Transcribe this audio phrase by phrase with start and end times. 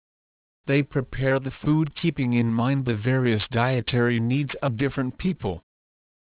[0.66, 5.62] They prepare the food keeping in mind the various dietary needs of different people.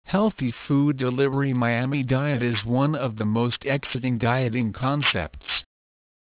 [0.05, 5.65] Healthy Food Delivery Miami Diet is one of the most exciting dieting concepts.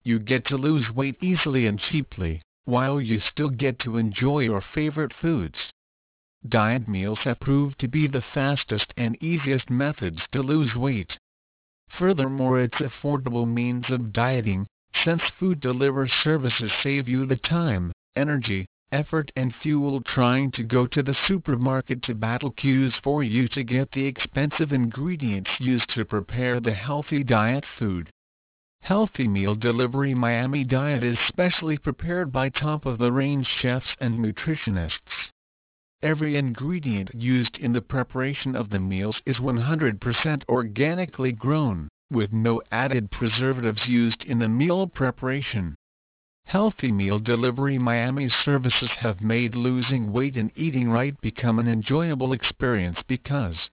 [0.03, 4.61] You get to lose weight easily and cheaply, while you still get to enjoy your
[4.61, 5.57] favorite foods.
[6.47, 11.17] Diet meals have proved to be the fastest and easiest methods to lose weight.
[11.89, 14.67] Furthermore it's affordable means of dieting,
[15.03, 20.87] since food delivery services save you the time, energy, effort and fuel trying to go
[20.87, 26.05] to the supermarket to battle queues for you to get the expensive ingredients used to
[26.05, 28.09] prepare the healthy diet food.
[28.81, 35.29] Healthy Meal Delivery Miami Diet is specially prepared by top-of-the-range chefs and nutritionists.
[36.01, 42.61] Every ingredient used in the preparation of the meals is 100% organically grown, with no
[42.71, 45.75] added preservatives used in the meal preparation.
[46.49, 52.33] Healthy Meal Delivery Miami services have made losing weight and eating right become an enjoyable
[52.33, 53.69] experience because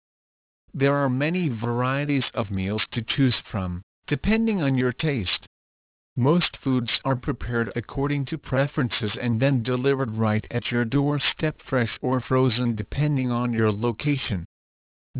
[0.74, 5.46] there are many varieties of meals to choose from, depending on your taste.
[6.16, 11.98] Most foods are prepared according to preferences and then delivered right at your doorstep fresh
[12.02, 14.44] or frozen depending on your location.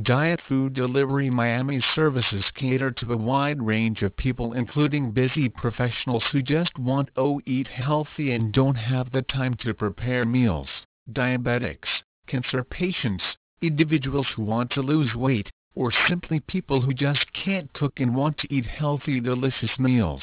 [0.03, 6.23] Diet Food Delivery Miami services cater to a wide range of people including busy professionals
[6.31, 10.69] who just want to eat healthy and don't have the time to prepare meals,
[11.11, 11.89] diabetics,
[12.27, 13.25] cancer patients,
[13.63, 18.37] individuals who want to lose weight, or simply people who just can't cook and want
[18.37, 20.23] to eat healthy delicious meals.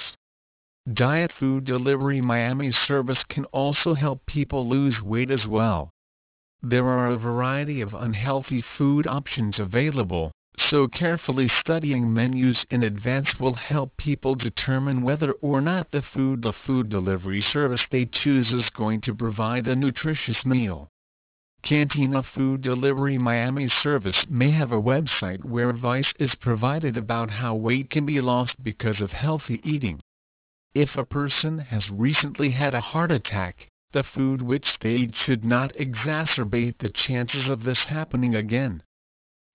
[0.93, 5.92] Diet Food Delivery Miami service can also help people lose weight as well.
[6.65, 10.31] There are a variety of unhealthy food options available,
[10.69, 16.41] so carefully studying menus in advance will help people determine whether or not the food
[16.41, 20.87] the food delivery service they choose is going to provide a nutritious meal.
[21.63, 27.55] Cantina Food Delivery Miami service may have a website where advice is provided about how
[27.55, 29.99] weight can be lost because of healthy eating.
[30.73, 35.45] If a person has recently had a heart attack, the food which they eat should
[35.45, 38.83] not exacerbate the chances of this happening again.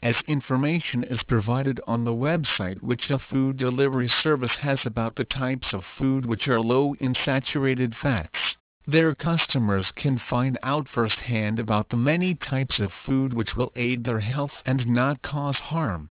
[0.00, 5.24] As information is provided on the website which a food delivery service has about the
[5.24, 8.38] types of food which are low in saturated fats,
[8.86, 14.04] their customers can find out firsthand about the many types of food which will aid
[14.04, 16.08] their health and not cause harm.